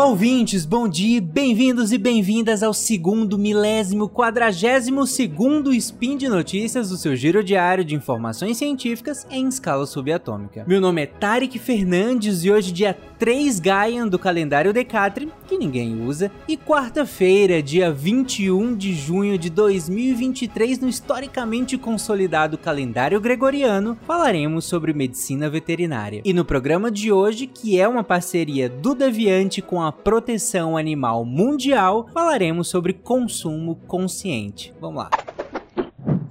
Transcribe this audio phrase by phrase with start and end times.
[0.00, 6.90] Olá, ouvintes, bom dia, bem-vindos e bem-vindas ao segundo milésimo quadragésimo segundo Spin de Notícias,
[6.90, 10.64] o seu giro diário de informações científicas em escala subatômica.
[10.66, 16.06] Meu nome é Tarek Fernandes e hoje, dia 3 Gaian do calendário Decatrin, que ninguém
[16.06, 24.64] usa, e quarta-feira, dia 21 de junho de 2023, no historicamente consolidado calendário gregoriano, falaremos
[24.64, 26.22] sobre medicina veterinária.
[26.24, 31.22] E no programa de hoje, que é uma parceria do Deviante com a Proteção Animal
[31.22, 34.72] Mundial, falaremos sobre consumo consciente.
[34.80, 35.10] Vamos lá.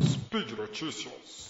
[0.02, 1.48] Speed Notícias.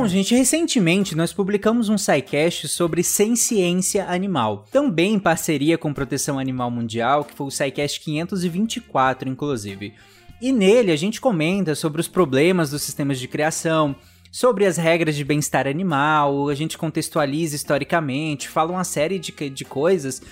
[0.00, 6.38] Bom, gente, recentemente nós publicamos um SciCast sobre ciência animal, também em parceria com Proteção
[6.38, 9.92] Animal Mundial, que foi o SciCast 524, inclusive.
[10.40, 13.94] E nele a gente comenta sobre os problemas dos sistemas de criação,
[14.32, 19.64] sobre as regras de bem-estar animal, a gente contextualiza historicamente, fala uma série de, de
[19.66, 20.22] coisas.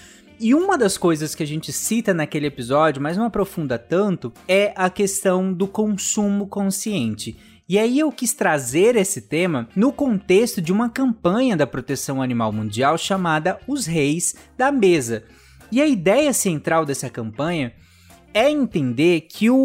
[0.41, 4.73] E uma das coisas que a gente cita naquele episódio, mas não aprofunda tanto, é
[4.75, 7.37] a questão do consumo consciente.
[7.69, 12.51] E aí eu quis trazer esse tema no contexto de uma campanha da Proteção Animal
[12.51, 15.25] Mundial chamada Os Reis da Mesa.
[15.71, 17.75] E a ideia central dessa campanha
[18.33, 19.57] é entender que o,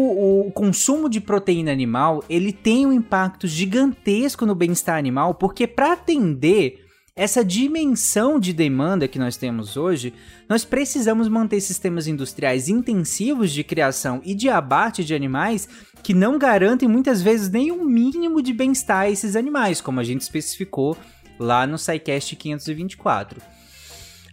[0.46, 5.94] o, consumo de proteína animal ele tem um impacto gigantesco no bem-estar animal, porque para
[5.94, 6.83] atender
[7.16, 10.12] essa dimensão de demanda que nós temos hoje,
[10.48, 15.68] nós precisamos manter sistemas industriais intensivos de criação e de abate de animais
[16.02, 20.04] que não garantem muitas vezes nem um mínimo de bem-estar a esses animais, como a
[20.04, 20.96] gente especificou
[21.38, 23.40] lá no SciCast 524.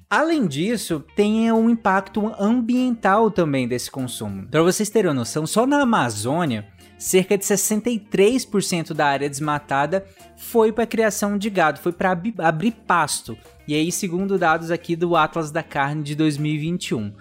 [0.09, 4.47] Além disso, tem um impacto ambiental também desse consumo.
[4.47, 6.68] Para vocês terem uma noção, só na Amazônia,
[7.01, 10.06] cerca de 63% da área desmatada
[10.38, 13.35] foi para a criação de gado, foi para abrir pasto.
[13.67, 17.11] E aí, segundo dados aqui do Atlas da Carne de 2021.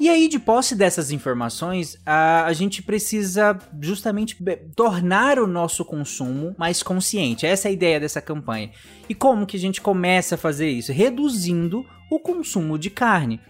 [0.00, 4.38] E aí, de posse dessas informações, a, a gente precisa justamente
[4.74, 7.44] tornar o nosso consumo mais consciente.
[7.44, 8.70] Essa é a ideia dessa campanha.
[9.08, 10.90] E como que a gente começa a fazer isso?
[10.90, 13.40] Reduzindo o consumo de carne.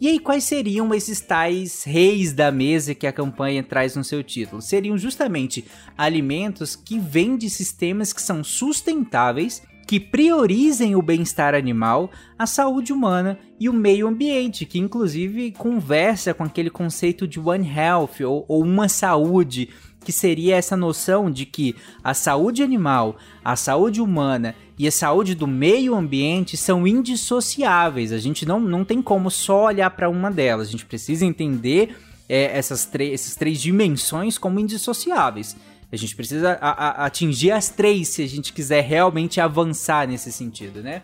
[0.00, 4.24] E aí, quais seriam esses tais reis da mesa que a campanha traz no seu
[4.24, 4.62] título?
[4.62, 5.62] Seriam justamente
[5.94, 12.92] alimentos que vêm de sistemas que são sustentáveis que priorizem o bem-estar animal, a saúde
[12.92, 18.46] humana e o meio ambiente, que inclusive conversa com aquele conceito de One Health ou,
[18.48, 19.68] ou uma saúde,
[20.02, 25.34] que seria essa noção de que a saúde animal, a saúde humana e a saúde
[25.34, 28.12] do meio ambiente são indissociáveis.
[28.12, 31.98] A gente não, não tem como só olhar para uma delas, a gente precisa entender
[32.26, 35.54] é, essas, essas três dimensões como indissociáveis.
[35.92, 40.32] A gente precisa a, a, atingir as três se a gente quiser realmente avançar nesse
[40.32, 41.02] sentido, né?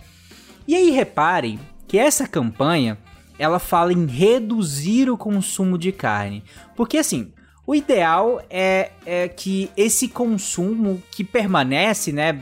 [0.66, 2.96] E aí reparem que essa campanha
[3.38, 6.42] ela fala em reduzir o consumo de carne,
[6.74, 7.30] porque assim
[7.66, 12.32] o ideal é, é que esse consumo que permanece, né,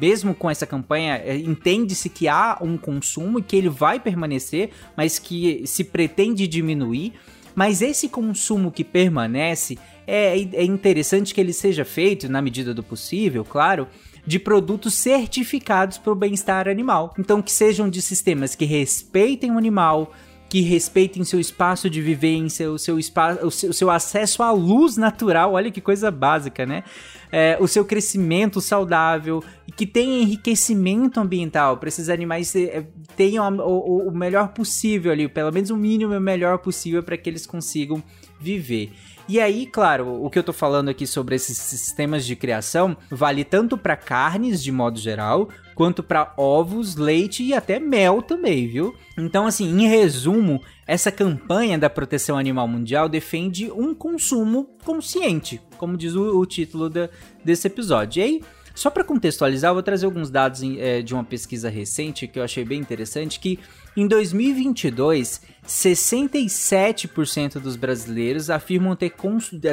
[0.00, 4.70] mesmo com essa campanha, é, entende-se que há um consumo e que ele vai permanecer,
[4.96, 7.12] mas que se pretende diminuir.
[7.54, 12.82] Mas esse consumo que permanece, é, é interessante que ele seja feito, na medida do
[12.82, 13.86] possível, claro,
[14.26, 17.14] de produtos certificados para o bem-estar animal.
[17.18, 20.12] Então, que sejam de sistemas que respeitem o animal,
[20.52, 25.54] que respeitem seu espaço de vivência, o seu, espaço, o seu, acesso à luz natural,
[25.54, 26.84] olha que coisa básica, né?
[27.32, 32.84] É, o seu crescimento saudável e que tenha enriquecimento ambiental para esses animais é,
[33.16, 37.46] tenham o, o melhor possível ali, pelo menos o mínimo melhor possível para que eles
[37.46, 38.02] consigam
[38.38, 38.92] viver.
[39.28, 43.44] E aí, claro, o que eu tô falando aqui sobre esses sistemas de criação vale
[43.44, 48.94] tanto para carnes de modo geral, quanto para ovos, leite e até mel também, viu?
[49.16, 55.96] Então, assim, em resumo, essa campanha da Proteção Animal Mundial defende um consumo consciente, como
[55.96, 57.08] diz o, o título da,
[57.44, 58.20] desse episódio.
[58.20, 58.42] E aí,
[58.74, 62.44] só para contextualizar, eu vou trazer alguns dados é, de uma pesquisa recente que eu
[62.44, 63.58] achei bem interessante, que
[63.94, 69.12] em 2022, 67% dos brasileiros afirmam ter,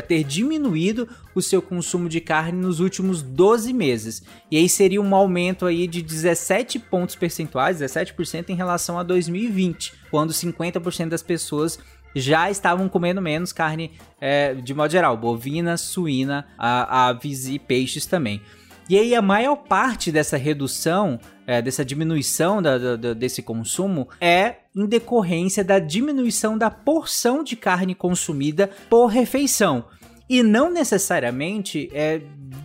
[0.06, 4.22] ter diminuído o seu consumo de carne nos últimos 12 meses.
[4.52, 9.94] E aí seria um aumento aí de 17 pontos percentuais, 17% em relação a 2020,
[10.12, 11.80] quando 50% das pessoas
[12.16, 18.42] já estavam comendo menos carne é, de modo geral, bovina, suína, aves e peixes também.
[18.90, 24.56] E aí a maior parte dessa redução, é, dessa diminuição da, da, desse consumo é
[24.76, 29.86] em decorrência da diminuição da porção de carne consumida por refeição.
[30.28, 32.22] e não necessariamente é,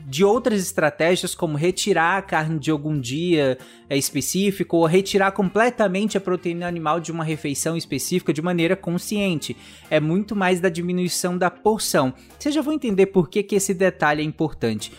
[0.06, 6.16] de outras estratégias como retirar a carne de algum dia é, específico ou retirar completamente
[6.16, 9.56] a proteína animal de uma refeição específica de maneira consciente.
[9.90, 12.12] É muito mais da diminuição da porção.
[12.38, 14.92] Vocês já vão entender por que, que esse detalhe é importante.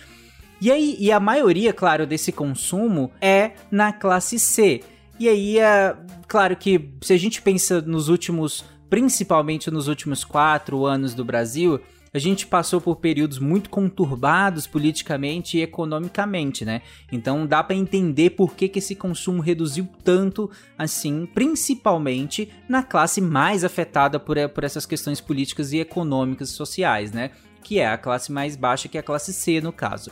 [0.61, 4.81] E aí, e a maioria, claro, desse consumo é na classe C.
[5.19, 5.95] E aí, é,
[6.27, 11.79] claro que se a gente pensa nos últimos, principalmente nos últimos quatro anos do Brasil,
[12.15, 16.81] a gente passou por períodos muito conturbados politicamente e economicamente, né?
[17.11, 23.19] Então dá para entender por que, que esse consumo reduziu tanto assim, principalmente na classe
[23.19, 27.31] mais afetada por, por essas questões políticas e econômicas e sociais, né?
[27.61, 30.09] Que é a classe mais baixa, que é a classe C no caso.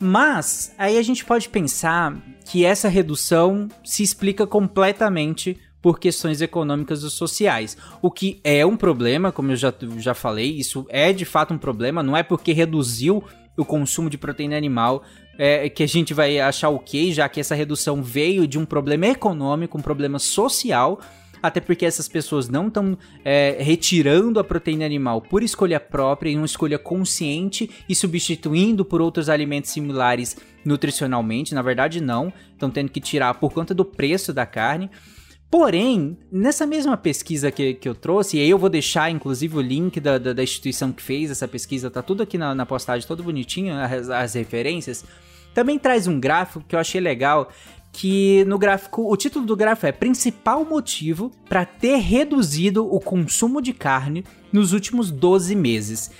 [0.00, 2.16] Mas aí a gente pode pensar
[2.46, 7.76] que essa redução se explica completamente por questões econômicas e sociais.
[8.00, 11.58] O que é um problema, como eu já, já falei, isso é de fato um
[11.58, 13.22] problema, não é porque reduziu
[13.56, 15.02] o consumo de proteína animal
[15.36, 19.06] é, que a gente vai achar ok, já que essa redução veio de um problema
[19.06, 20.98] econômico, um problema social,
[21.42, 26.36] até porque essas pessoas não estão é, retirando a proteína animal por escolha própria, em
[26.36, 32.90] uma escolha consciente e substituindo por outros alimentos similares nutricionalmente, na verdade não, estão tendo
[32.90, 34.90] que tirar por conta do preço da carne.
[35.50, 39.60] Porém, nessa mesma pesquisa que, que eu trouxe, e aí eu vou deixar inclusive o
[39.60, 43.06] link da, da, da instituição que fez essa pesquisa, tá tudo aqui na, na postagem,
[43.06, 45.04] todo bonitinho, as, as referências,
[45.52, 47.50] também traz um gráfico que eu achei legal,
[47.92, 53.60] que no gráfico, o título do gráfico é Principal motivo para ter reduzido o consumo
[53.60, 56.10] de carne nos últimos 12 meses.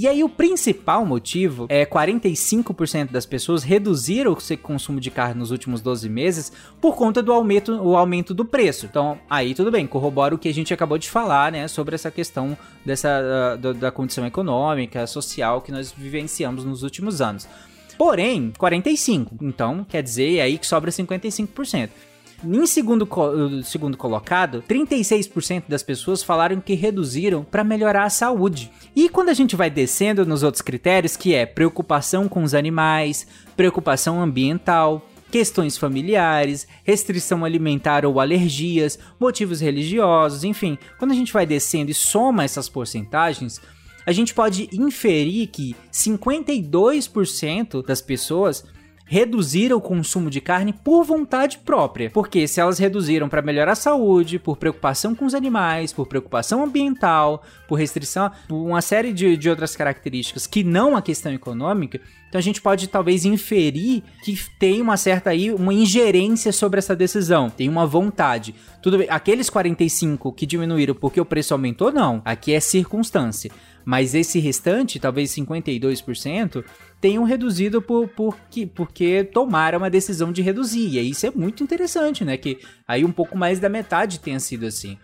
[0.00, 5.38] E aí o principal motivo é 45% das pessoas reduziram o seu consumo de carne
[5.38, 6.50] nos últimos 12 meses
[6.80, 8.86] por conta do aumento, o aumento do preço.
[8.86, 12.10] Então, aí tudo bem, corrobora o que a gente acabou de falar, né, sobre essa
[12.10, 17.46] questão dessa da, da condição econômica, social que nós vivenciamos nos últimos anos.
[17.96, 19.36] Porém, 45.
[19.42, 21.90] Então, quer dizer, é aí que sobra 55%.
[22.42, 23.06] Em segundo,
[23.64, 28.70] segundo colocado, 36% das pessoas falaram que reduziram para melhorar a saúde.
[28.96, 33.26] E quando a gente vai descendo nos outros critérios, que é preocupação com os animais,
[33.54, 41.44] preocupação ambiental, questões familiares, restrição alimentar ou alergias, motivos religiosos, enfim, quando a gente vai
[41.44, 43.60] descendo e soma essas porcentagens,
[44.06, 48.64] a gente pode inferir que 52% das pessoas
[49.10, 52.08] reduziram o consumo de carne por vontade própria.
[52.10, 56.62] Porque se elas reduziram para melhorar a saúde, por preocupação com os animais, por preocupação
[56.62, 62.00] ambiental, por restrição, por uma série de, de outras características que não a questão econômica,
[62.28, 66.94] então a gente pode talvez inferir que tem uma certa aí uma ingerência sobre essa
[66.94, 68.54] decisão, tem uma vontade.
[68.80, 73.50] Tudo bem, aqueles 45 que diminuíram porque o preço aumentou não, aqui é circunstância.
[73.90, 76.64] Mas esse restante, talvez 52%,
[77.00, 78.38] tenham reduzido por, por,
[78.72, 80.96] porque tomaram uma decisão de reduzir.
[80.96, 82.36] E isso é muito interessante, né?
[82.36, 84.96] Que aí um pouco mais da metade tenha sido assim.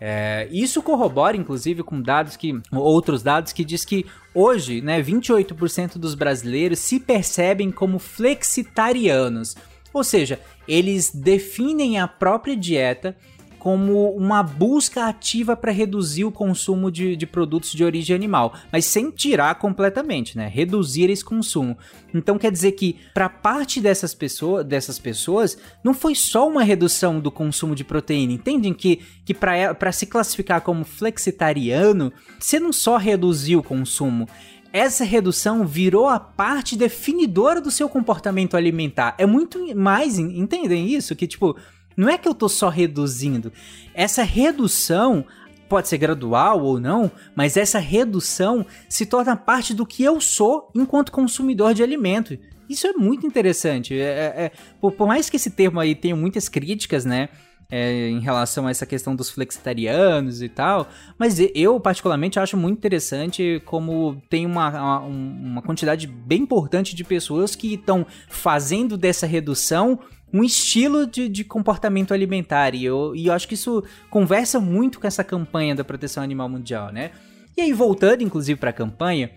[0.00, 2.56] É, isso corrobora, inclusive, com dados que.
[2.70, 9.56] outros dados que diz que hoje, né, 28% dos brasileiros se percebem como flexitarianos.
[9.92, 10.38] Ou seja,
[10.68, 13.16] eles definem a própria dieta
[13.60, 18.86] como uma busca ativa para reduzir o consumo de, de, produtos de origem animal, mas
[18.86, 20.48] sem tirar completamente, né?
[20.48, 21.76] Reduzir esse consumo.
[22.12, 27.20] Então quer dizer que para parte dessas pessoas, dessas pessoas, não foi só uma redução
[27.20, 28.32] do consumo de proteína.
[28.32, 34.26] Entendem que, que para se classificar como flexitariano, você não só reduziu o consumo,
[34.72, 39.14] essa redução virou a parte definidora do seu comportamento alimentar.
[39.18, 41.14] É muito mais, entendem isso?
[41.14, 41.56] Que tipo,
[41.96, 43.52] não é que eu tô só reduzindo.
[43.94, 45.24] Essa redução
[45.70, 50.68] pode ser gradual ou não, mas essa redução se torna parte do que eu sou
[50.74, 52.36] enquanto consumidor de alimento.
[52.68, 53.98] Isso é muito interessante.
[53.98, 57.28] É, é, é por, por, mais que esse termo aí tenha muitas críticas, né?
[57.72, 62.78] É, em relação a essa questão dos flexitarianos e tal, mas eu particularmente acho muito
[62.78, 69.24] interessante como tem uma, uma, uma quantidade bem importante de pessoas que estão fazendo dessa
[69.24, 70.00] redução
[70.32, 72.74] um estilo de, de comportamento alimentar.
[72.74, 76.48] E eu, e eu acho que isso conversa muito com essa campanha da proteção animal
[76.48, 77.10] mundial, né?
[77.56, 79.30] E aí, voltando inclusive para a campanha,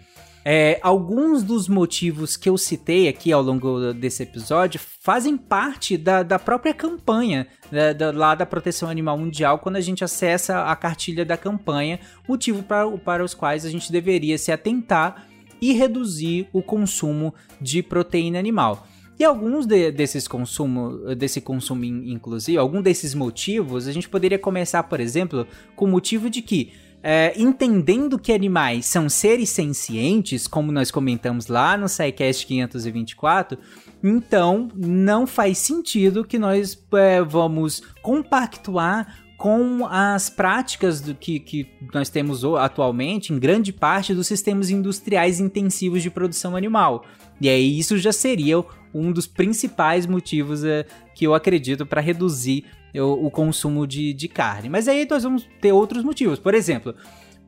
[0.46, 6.22] é, alguns dos motivos que eu citei aqui ao longo desse episódio fazem parte da,
[6.22, 10.76] da própria campanha da, da, lá da Proteção Animal Mundial quando a gente acessa a
[10.76, 15.28] cartilha da campanha, motivo para, para os quais a gente deveria se atentar
[15.62, 18.86] e reduzir o consumo de proteína animal.
[19.20, 24.84] E alguns de, desses consumo, desse consumo inclusive, algum desses motivos, a gente poderia começar,
[24.84, 26.74] por exemplo, com o motivo de que
[27.06, 33.58] é, entendendo que animais são seres sencientes, como nós comentamos lá no SciCast 524,
[34.02, 41.68] então não faz sentido que nós é, vamos compactuar com as práticas do que, que
[41.94, 47.04] nós temos atualmente em grande parte dos sistemas industriais intensivos de produção animal.
[47.42, 52.64] E aí isso já seria um dos principais motivos é, que eu acredito para reduzir
[52.96, 54.70] o, consumo de, de carne.
[54.70, 56.40] Mas aí nós vamos ter outros motivos.
[56.40, 56.96] Por exemplo,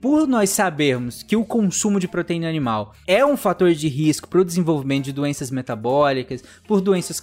[0.05, 4.39] por nós sabermos que o consumo de proteína animal é um fator de risco para
[4.39, 7.19] o desenvolvimento de doenças metabólicas, por doenças,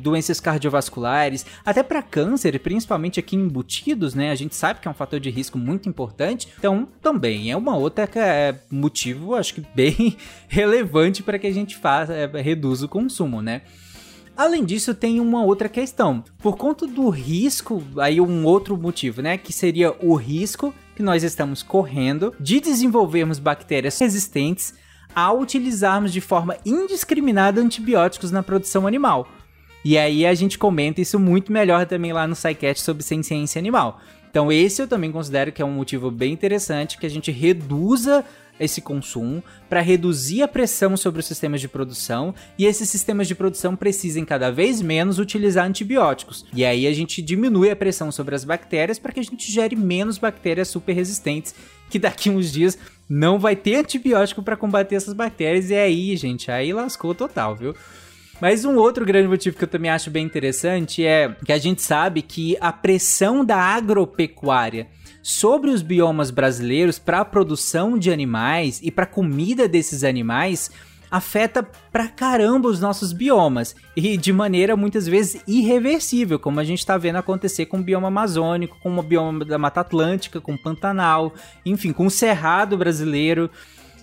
[0.00, 4.30] doenças cardiovasculares, até para câncer, principalmente aqui embutidos, né?
[4.30, 6.46] A gente sabe que é um fator de risco muito importante.
[6.56, 11.76] Então, também é uma outra é, motivo, acho que bem relevante para que a gente
[11.76, 13.62] faça, é, reduza o consumo, né?
[14.36, 16.22] Além disso, tem uma outra questão.
[16.38, 19.36] Por conta do risco, aí um outro motivo, né?
[19.36, 24.74] Que seria o risco que nós estamos correndo de desenvolvermos bactérias resistentes
[25.14, 29.26] ao utilizarmos de forma indiscriminada antibióticos na produção animal.
[29.82, 33.98] E aí a gente comenta isso muito melhor também lá no SciCast sobre ciência animal.
[34.30, 38.22] Então esse eu também considero que é um motivo bem interessante que a gente reduza
[38.60, 43.34] esse consumo, para reduzir a pressão sobre os sistemas de produção e esses sistemas de
[43.34, 46.44] produção precisem cada vez menos utilizar antibióticos.
[46.54, 49.74] E aí a gente diminui a pressão sobre as bactérias para que a gente gere
[49.74, 51.54] menos bactérias super resistentes,
[51.88, 56.50] que daqui uns dias não vai ter antibiótico para combater essas bactérias e aí, gente,
[56.50, 57.74] aí lascou total, viu?
[58.40, 61.82] Mas um outro grande motivo que eu também acho bem interessante é que a gente
[61.82, 64.86] sabe que a pressão da agropecuária
[65.22, 70.70] sobre os biomas brasileiros para a produção de animais e para a comida desses animais
[71.10, 76.78] afeta pra caramba os nossos biomas e de maneira muitas vezes irreversível, como a gente
[76.78, 80.58] está vendo acontecer com o bioma amazônico, com o bioma da Mata Atlântica, com o
[80.58, 81.34] Pantanal,
[81.66, 83.50] enfim, com o Cerrado brasileiro.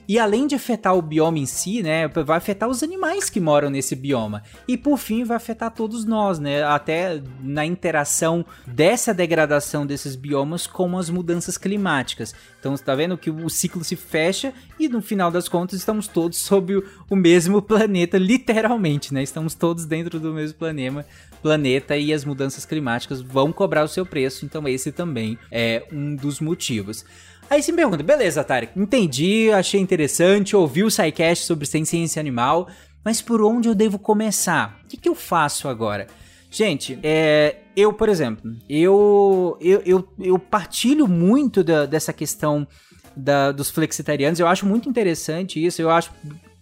[0.08, 3.70] E além de afetar o bioma em si, né, vai afetar os animais que moram
[3.70, 4.42] nesse bioma.
[4.68, 10.66] E por fim, vai afetar todos nós, né, até na interação dessa degradação desses biomas
[10.66, 12.34] com as mudanças climáticas.
[12.60, 16.38] Então, está vendo que o ciclo se fecha e no final das contas estamos todos
[16.38, 19.24] sob o mesmo planeta, literalmente, né?
[19.24, 21.06] Estamos todos dentro do mesmo planeta,
[21.42, 26.16] planeta e as mudanças climáticas vão cobrar o seu preço, então esse também é um
[26.16, 27.06] dos motivos.
[27.50, 32.68] Aí você me pergunta, beleza, Tarek, entendi, achei interessante, ouvi o SciCast sobre ciência animal,
[33.04, 34.80] mas por onde eu devo começar?
[34.84, 36.08] O que, que eu faço agora?
[36.50, 42.68] Gente, é, eu, por exemplo, eu, eu, eu, eu partilho muito da, dessa questão
[43.16, 46.12] da, dos flexitarianos, eu acho muito interessante isso, eu acho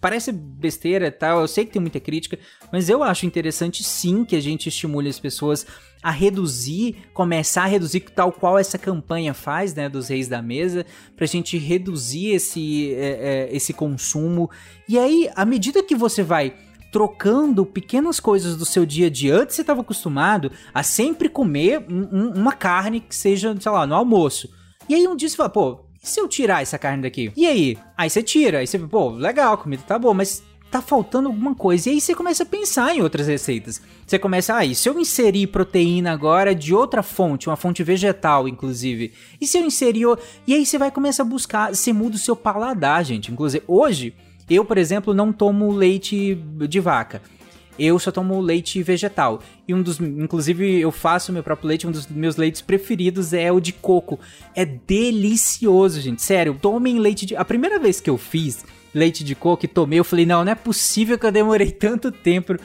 [0.05, 2.37] parece besteira e tal, eu sei que tem muita crítica,
[2.71, 5.65] mas eu acho interessante sim que a gente estimule as pessoas
[6.03, 10.85] a reduzir, começar a reduzir tal qual essa campanha faz, né, dos reis da mesa,
[11.15, 14.47] pra gente reduzir esse, é, é, esse consumo.
[14.87, 16.53] E aí, à medida que você vai
[16.91, 19.35] trocando pequenas coisas do seu dia a dia.
[19.35, 23.87] Antes você estava acostumado a sempre comer um, um, uma carne que seja, sei lá,
[23.87, 24.47] no almoço.
[24.87, 27.31] E aí um dia você fala, pô, e se eu tirar essa carne daqui?
[27.35, 27.77] E aí?
[27.97, 31.55] Aí você tira, aí você, pô, legal, a comida tá boa, mas tá faltando alguma
[31.55, 31.89] coisa.
[31.89, 33.81] E aí você começa a pensar em outras receitas.
[34.05, 39.13] Você começa, ah, se eu inserir proteína agora de outra fonte, uma fonte vegetal, inclusive?
[39.41, 40.05] E se eu inserir.
[40.45, 43.31] E aí você vai começar a buscar, você muda o seu paladar, gente.
[43.31, 44.13] Inclusive, hoje,
[44.47, 46.35] eu, por exemplo, não tomo leite
[46.69, 47.19] de vaca.
[47.77, 49.41] Eu só tomo leite vegetal.
[49.67, 49.99] E um dos.
[49.99, 51.87] Inclusive, eu faço meu próprio leite.
[51.87, 54.19] Um dos meus leites preferidos é o de coco.
[54.55, 56.21] É delicioso, gente.
[56.21, 57.35] Sério, tomem leite de.
[57.35, 60.51] A primeira vez que eu fiz leite de coco e tomei, eu falei, não, não
[60.51, 62.55] é possível que eu demorei tanto tempo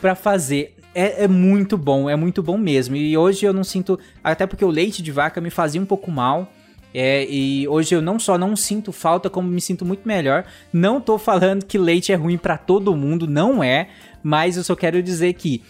[0.00, 0.76] para fazer.
[0.94, 2.96] É, é, muito bom, é muito bom mesmo.
[2.96, 3.98] E hoje eu não sinto.
[4.22, 6.52] Até porque o leite de vaca me fazia um pouco mal.
[6.92, 10.44] É, e hoje eu não só não sinto falta, como me sinto muito melhor.
[10.72, 13.88] Não tô falando que leite é ruim para todo mundo, não é
[14.22, 15.62] mas eu só quero dizer que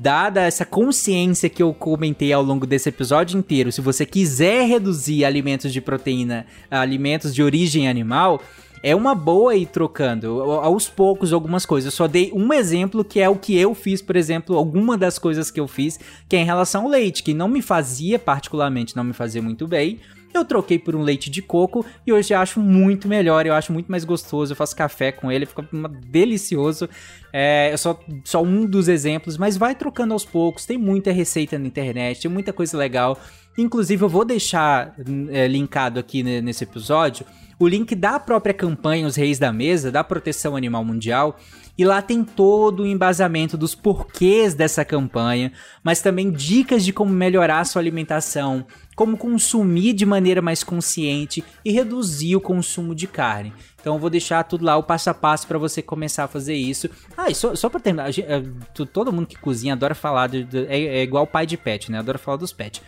[0.00, 5.24] dada essa consciência que eu comentei ao longo desse episódio inteiro, se você quiser reduzir
[5.24, 8.42] alimentos de proteína, alimentos de origem animal,
[8.82, 11.92] é uma boa ir trocando aos poucos algumas coisas.
[11.92, 15.18] Eu só dei um exemplo que é o que eu fiz, por exemplo, alguma das
[15.18, 15.98] coisas que eu fiz,
[16.28, 19.66] que é em relação ao leite, que não me fazia particularmente, não me fazia muito
[19.66, 19.98] bem.
[20.32, 23.90] Eu troquei por um leite de coco e hoje acho muito melhor, eu acho muito
[23.90, 24.52] mais gostoso.
[24.52, 25.66] Eu faço café com ele, fica
[26.06, 26.88] delicioso.
[27.32, 30.64] É só, só um dos exemplos, mas vai trocando aos poucos.
[30.64, 33.18] Tem muita receita na internet, tem muita coisa legal.
[33.58, 34.94] Inclusive, eu vou deixar
[35.30, 37.26] é, linkado aqui nesse episódio
[37.60, 41.38] o link da própria campanha Os Reis da Mesa, da Proteção Animal Mundial,
[41.76, 45.52] e lá tem todo o embasamento dos porquês dessa campanha,
[45.84, 51.44] mas também dicas de como melhorar a sua alimentação, como consumir de maneira mais consciente
[51.62, 53.52] e reduzir o consumo de carne.
[53.78, 56.54] Então eu vou deixar tudo lá, o passo a passo para você começar a fazer
[56.54, 56.88] isso.
[57.14, 58.42] Ah, e só, só pra terminar, eh,
[58.90, 61.98] todo mundo que cozinha adora falar, de, de, é, é, igual pai de pet, né?
[61.98, 62.82] Adora falar dos pets.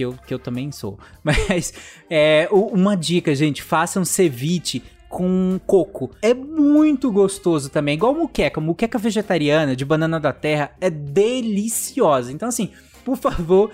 [0.00, 0.98] Que eu, que eu também sou.
[1.22, 1.74] Mas
[2.08, 6.10] é, uma dica, gente, façam ceviche com coco.
[6.22, 8.62] É muito gostoso também, igual muqueca.
[8.62, 12.32] Muqueca vegetariana de banana da terra é deliciosa.
[12.32, 12.70] Então, assim,
[13.04, 13.70] por favor,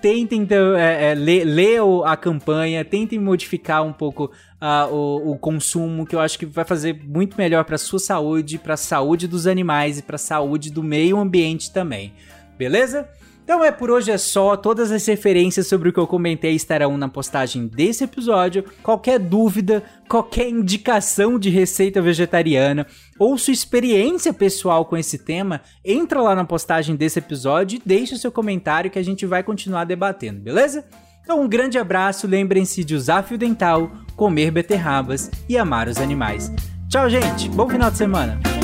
[0.00, 4.26] tentem então, é, é, ler, ler, a campanha, tentem modificar um pouco
[4.62, 8.58] uh, o, o, consumo, que eu acho que vai fazer muito melhor para sua saúde,
[8.58, 12.12] para a saúde dos animais e para a saúde do meio ambiente também.
[12.56, 13.08] Beleza?
[13.44, 14.56] Então é por hoje é só.
[14.56, 18.64] Todas as referências sobre o que eu comentei estarão na postagem desse episódio.
[18.82, 22.86] Qualquer dúvida, qualquer indicação de receita vegetariana
[23.18, 28.14] ou sua experiência pessoal com esse tema, entra lá na postagem desse episódio e deixa
[28.14, 30.84] o seu comentário que a gente vai continuar debatendo, beleza?
[31.22, 36.50] Então um grande abraço, lembrem-se de usar fio dental, comer beterrabas e amar os animais.
[36.88, 37.48] Tchau, gente.
[37.50, 38.63] Bom final de semana.